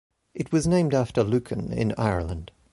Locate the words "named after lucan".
0.65-1.71